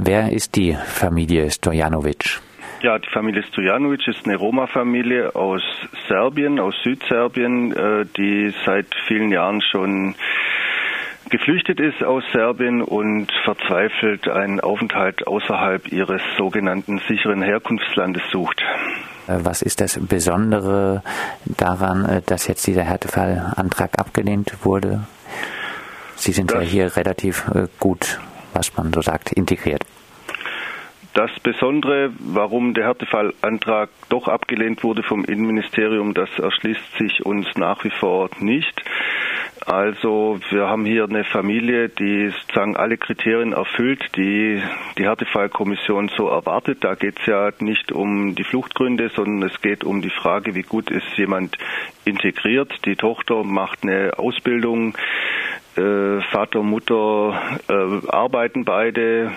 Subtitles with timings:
[0.00, 2.38] Wer ist die Familie Stojanovic?
[2.82, 5.60] Ja, die Familie Stojanovic ist eine Roma-Familie aus
[6.06, 10.14] Serbien, aus Südserbien, äh, die seit vielen Jahren schon
[11.30, 18.62] geflüchtet ist aus Serbien und verzweifelt einen Aufenthalt außerhalb ihres sogenannten sicheren Herkunftslandes sucht.
[19.26, 21.02] Äh, was ist das Besondere
[21.44, 25.00] daran, äh, dass jetzt dieser Härtefallantrag abgelehnt wurde?
[26.14, 27.44] Sie sind das ja hier relativ
[27.80, 28.20] gut,
[28.58, 29.84] was man so sagt, integriert.
[31.14, 37.82] Das Besondere, warum der Härtefallantrag doch abgelehnt wurde vom Innenministerium, das erschließt sich uns nach
[37.84, 38.82] wie vor nicht.
[39.66, 44.62] Also wir haben hier eine Familie, die sozusagen alle Kriterien erfüllt, die
[44.96, 46.84] die Härtefallkommission so erwartet.
[46.84, 50.62] Da geht es ja nicht um die Fluchtgründe, sondern es geht um die Frage, wie
[50.62, 51.58] gut ist jemand
[52.04, 52.72] integriert.
[52.84, 54.96] Die Tochter macht eine Ausbildung,
[55.78, 59.32] äh, Vater, Mutter äh, arbeiten beide.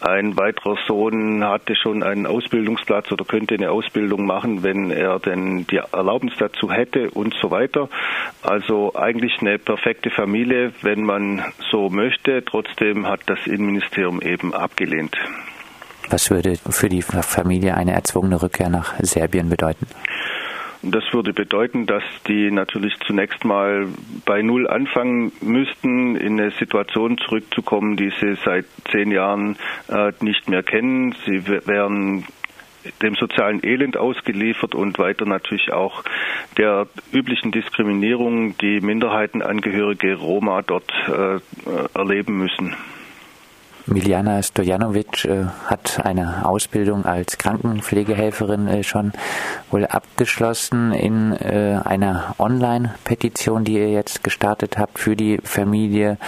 [0.00, 5.66] Ein weiterer Sohn hatte schon einen Ausbildungsplatz oder könnte eine Ausbildung machen, wenn er denn
[5.66, 7.90] die Erlaubnis dazu hätte und so weiter.
[8.42, 12.42] Also eigentlich eine perfekte Familie, wenn man so möchte.
[12.44, 15.16] Trotzdem hat das Innenministerium eben abgelehnt.
[16.08, 19.86] Was würde für die Familie eine erzwungene Rückkehr nach Serbien bedeuten?
[20.82, 23.88] Das würde bedeuten, dass die natürlich zunächst mal
[24.24, 29.56] bei Null anfangen müssten, in eine Situation zurückzukommen, die sie seit zehn Jahren
[29.88, 31.14] äh, nicht mehr kennen.
[31.26, 32.24] Sie wären
[33.02, 36.02] dem sozialen Elend ausgeliefert und weiter natürlich auch
[36.56, 41.40] der üblichen Diskriminierung, die Minderheitenangehörige Roma dort äh,
[41.94, 42.74] erleben müssen.
[43.90, 49.12] Miljana Stojanovic äh, hat eine Ausbildung als Krankenpflegehelferin äh, schon
[49.72, 50.92] wohl abgeschlossen.
[50.92, 56.18] In äh, einer Online-Petition, die ihr jetzt gestartet habt für die Familie,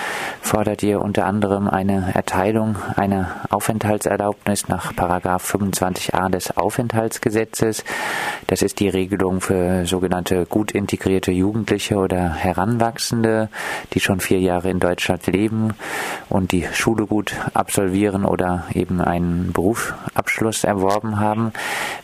[0.41, 7.85] fordert ihr unter anderem eine Erteilung einer Aufenthaltserlaubnis nach Paragraph 25a des Aufenthaltsgesetzes.
[8.49, 13.51] Das ist die Regelung für sogenannte gut integrierte Jugendliche oder Heranwachsende,
[13.95, 15.75] die schon vier Jahre in Deutschland leben
[16.29, 21.53] und die Schule gut absolvieren oder eben einen Berufsabschluss erworben haben.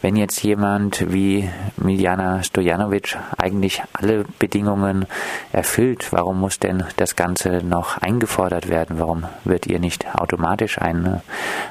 [0.03, 5.07] Wenn jetzt jemand wie Miljana Stojanovic eigentlich alle Bedingungen
[5.53, 8.99] erfüllt, warum muss denn das Ganze noch eingefordert werden?
[8.99, 11.23] Warum wird ihr nicht automatisch eine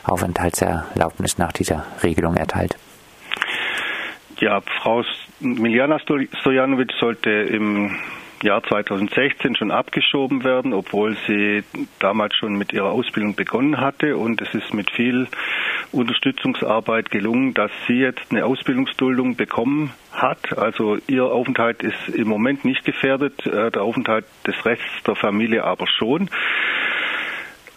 [0.04, 2.78] Aufenthaltserlaubnis nach dieser Regelung erteilt?
[4.40, 5.04] Ja, Frau
[5.40, 7.96] Miljana Stojanovic sollte im
[8.44, 11.64] Jahr 2016 schon abgeschoben werden, obwohl sie
[12.00, 14.18] damals schon mit ihrer Ausbildung begonnen hatte.
[14.18, 15.28] Und es ist mit viel
[15.92, 20.58] Unterstützungsarbeit gelungen, dass sie jetzt eine Ausbildungsduldung bekommen hat.
[20.58, 25.64] Also ihr Aufenthalt ist im Moment nicht gefährdet, äh, der Aufenthalt des Rechts der Familie
[25.64, 26.30] aber schon.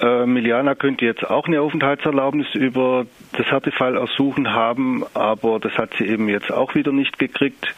[0.01, 3.07] Äh, Miliana könnte jetzt auch eine Aufenthaltserlaubnis über
[3.37, 7.75] das Härtefallersuchen haben, aber das hat sie eben jetzt auch wieder nicht gekriegt.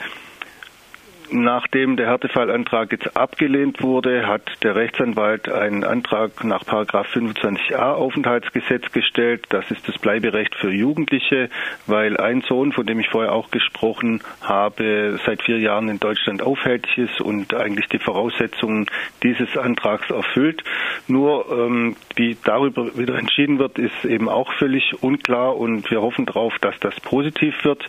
[1.35, 9.47] Nachdem der Härtefallantrag jetzt abgelehnt wurde, hat der Rechtsanwalt einen Antrag nach 25a Aufenthaltsgesetz gestellt.
[9.49, 11.49] Das ist das Bleiberecht für Jugendliche,
[11.87, 16.43] weil ein Sohn, von dem ich vorher auch gesprochen habe, seit vier Jahren in Deutschland
[16.43, 18.87] aufhältig ist und eigentlich die Voraussetzungen
[19.23, 20.63] dieses Antrags erfüllt.
[21.09, 26.27] Nur ähm, wie darüber wieder entschieden wird, ist eben auch völlig unklar und wir hoffen
[26.27, 27.89] darauf, dass das positiv wird.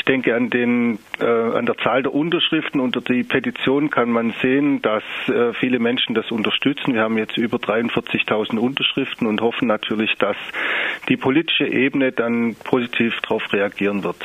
[0.00, 4.32] Ich denke an den äh, an der Zahl der Unterschriften unter die Petition kann man
[4.40, 6.94] sehen, dass äh, viele Menschen das unterstützen.
[6.94, 10.38] Wir haben jetzt über 43.000 Unterschriften und hoffen natürlich, dass
[11.10, 14.16] die politische Ebene dann positiv darauf reagieren wird.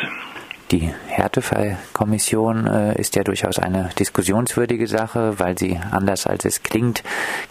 [0.76, 7.02] Die Härtefallkommission äh, ist ja durchaus eine diskussionswürdige Sache, weil sie anders als es klingt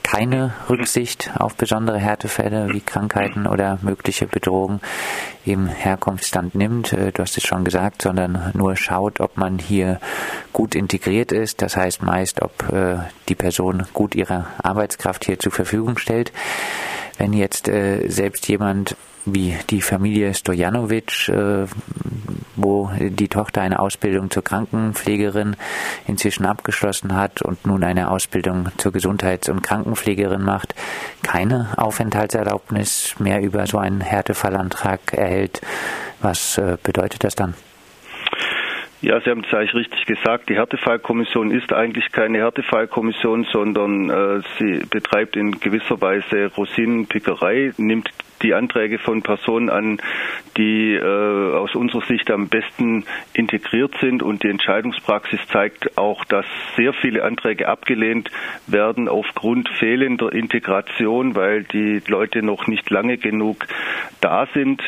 [0.03, 4.83] keine Rücksicht auf besondere Härtefälle wie Krankheiten oder mögliche Bedrohungen
[5.47, 6.93] im Herkunftsland nimmt.
[6.93, 10.01] Äh, du hast es schon gesagt, sondern nur schaut, ob man hier
[10.53, 11.63] gut integriert ist.
[11.63, 12.97] Das heißt meist, ob äh,
[13.31, 16.31] die Person gut ihre Arbeitskraft hier zur Verfügung stellt.
[17.19, 21.67] Wenn jetzt äh, selbst jemand wie die Familie Stojanovic, äh,
[22.57, 25.57] wo die Tochter eine Ausbildung zur Krankenpflegerin
[26.07, 30.75] inzwischen abgeschlossen hat und nun eine Ausbildung zur Gesundheits- und Krankenpflegerin macht,
[31.23, 35.61] keine Aufenthaltserlaubnis mehr über so einen Härtefallantrag erhält.
[36.21, 37.55] Was äh, bedeutet das dann?
[39.05, 40.49] Ja, Sie haben es eigentlich richtig gesagt.
[40.49, 48.09] Die Härtefallkommission ist eigentlich keine Härtefallkommission, sondern äh, sie betreibt in gewisser Weise Rosinenpickerei, nimmt
[48.41, 49.99] die Anträge von Personen an,
[50.57, 54.23] die äh, aus unserer Sicht am besten integriert sind.
[54.23, 56.47] Und die Entscheidungspraxis zeigt auch, dass
[56.77, 58.31] sehr viele Anträge abgelehnt
[58.67, 63.67] werden aufgrund fehlender Integration, weil die Leute noch nicht lange genug
[64.21, 64.83] da sind.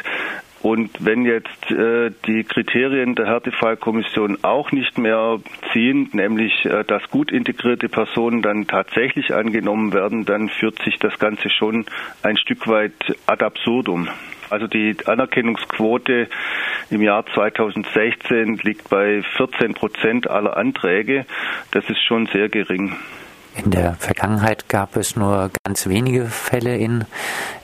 [0.62, 5.38] Und wenn jetzt äh, die Kriterien der Härtefallkommission auch nicht mehr
[5.72, 11.18] ziehen, nämlich äh, dass gut integrierte Personen dann tatsächlich angenommen werden, dann führt sich das
[11.18, 11.84] Ganze schon
[12.22, 12.94] ein Stück weit
[13.26, 14.08] ad absurdum.
[14.48, 16.28] Also die Anerkennungsquote
[16.90, 21.26] im Jahr 2016 liegt bei 14 Prozent aller Anträge.
[21.72, 22.96] Das ist schon sehr gering.
[23.56, 27.06] In der Vergangenheit gab es nur ganz wenige Fälle, in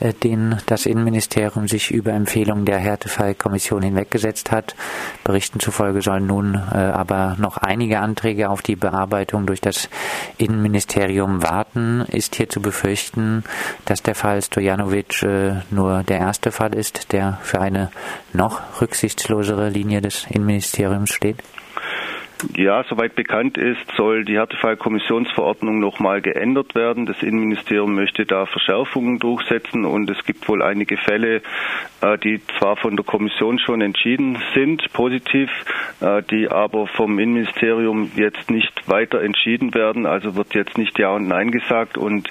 [0.01, 4.75] äh, denen das Innenministerium sich über Empfehlungen der Härtefallkommission hinweggesetzt hat.
[5.23, 9.91] Berichten zufolge sollen nun äh, aber noch einige Anträge auf die Bearbeitung durch das
[10.39, 12.01] Innenministerium warten.
[12.11, 13.45] Ist hier zu befürchten,
[13.85, 17.91] dass der Fall Stojanovic äh, nur der erste Fall ist, der für eine
[18.33, 21.43] noch rücksichtslosere Linie des Innenministeriums steht?
[22.57, 27.07] Ja, soweit bekannt ist, soll die Härtefallkommissionsverordnung nochmal geändert werden.
[27.07, 31.43] Das Innenministerium möchte da Verschärfungen durchsetzen und es gibt wohl einige Fälle,
[32.01, 35.51] äh, die zwar von der Kommission schon entschieden sind, positiv,
[36.01, 40.05] äh, die aber vom Innenministerium jetzt nicht weiter entschieden werden.
[40.05, 42.29] Also wird jetzt nicht Ja und Nein gesagt und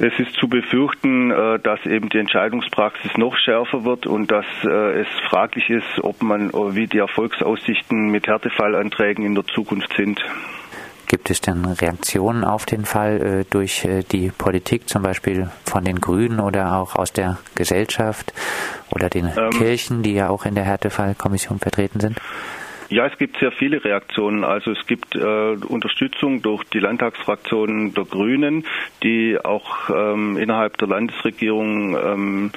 [0.00, 5.00] es ist zu befürchten, äh, dass eben die Entscheidungspraxis noch schärfer wird und dass äh,
[5.00, 10.20] es fraglich ist, ob man, äh, wie die Erfolgsaussichten mit Härtefallanträgen in der Zukunft sind.
[11.06, 16.38] Gibt es denn Reaktionen auf den Fall durch die Politik, zum Beispiel von den Grünen
[16.38, 18.32] oder auch aus der Gesellschaft
[18.90, 22.20] oder den ähm, Kirchen, die ja auch in der Härtefallkommission vertreten sind?
[22.90, 24.42] Ja, es gibt sehr viele Reaktionen.
[24.42, 25.20] Also es gibt äh,
[25.68, 28.66] Unterstützung durch die Landtagsfraktionen der Grünen,
[29.04, 32.50] die auch ähm, innerhalb der Landesregierung ähm,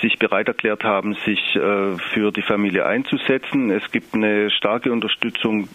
[0.00, 3.70] sich bereit erklärt haben, sich äh, für die Familie einzusetzen.
[3.70, 5.68] Es gibt eine starke Unterstützung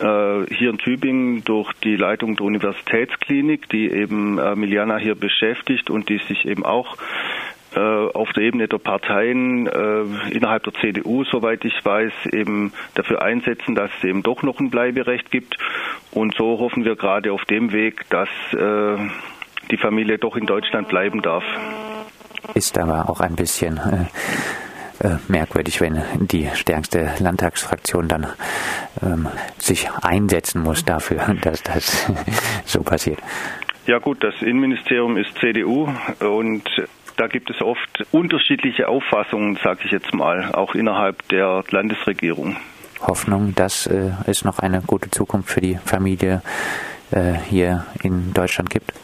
[0.00, 5.88] äh, hier in Tübingen durch die Leitung der Universitätsklinik, die eben äh, Miliana hier beschäftigt
[5.88, 6.96] und die sich eben auch
[7.78, 13.74] auf der Ebene der Parteien äh, innerhalb der CDU, soweit ich weiß, eben dafür einsetzen,
[13.74, 15.56] dass es eben doch noch ein Bleiberecht gibt.
[16.10, 18.96] Und so hoffen wir gerade auf dem Weg, dass äh,
[19.70, 21.44] die Familie doch in Deutschland bleiben darf.
[22.54, 28.26] Ist aber auch ein bisschen äh, äh, merkwürdig, wenn die stärkste Landtagsfraktion dann
[29.02, 29.28] ähm,
[29.58, 32.10] sich einsetzen muss dafür, dass das
[32.64, 33.18] so passiert.
[33.86, 35.88] Ja gut, das Innenministerium ist CDU
[36.20, 36.62] und
[37.20, 42.56] da gibt es oft unterschiedliche Auffassungen, sage ich jetzt mal, auch innerhalb der Landesregierung.
[43.02, 46.40] Hoffnung, dass äh, es noch eine gute Zukunft für die Familie
[47.10, 48.94] äh, hier in Deutschland gibt?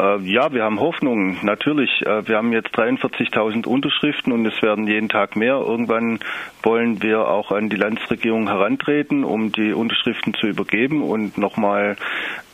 [0.00, 1.90] Äh, ja, wir haben Hoffnung, natürlich.
[2.06, 5.56] Äh, wir haben jetzt 43.000 Unterschriften und es werden jeden Tag mehr.
[5.56, 6.20] Irgendwann
[6.62, 11.96] wollen wir auch an die Landesregierung herantreten, um die Unterschriften zu übergeben und nochmal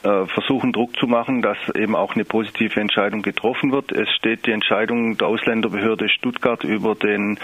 [0.02, 3.92] äh, versuchen, Druck zu machen, dass eben auch eine positive Entscheidung getroffen wird.
[3.92, 7.38] Es steht die Entscheidung der Ausländerbehörde Stuttgart über den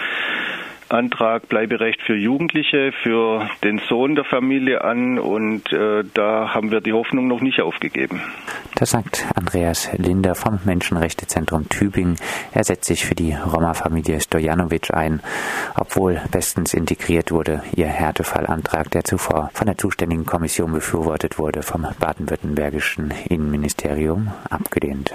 [0.89, 6.81] Antrag Bleiberecht für Jugendliche, für den Sohn der Familie an und äh, da haben wir
[6.81, 8.21] die Hoffnung noch nicht aufgegeben.
[8.75, 12.17] Das sagt Andreas Linder vom Menschenrechtezentrum Tübingen.
[12.51, 15.21] Er setzt sich für die Roma-Familie Stojanovic ein,
[15.75, 21.87] obwohl bestens integriert wurde ihr Härtefallantrag, der zuvor von der zuständigen Kommission befürwortet wurde, vom
[21.99, 25.13] baden-württembergischen Innenministerium abgelehnt.